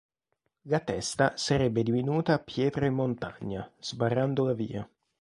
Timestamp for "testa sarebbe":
0.79-1.83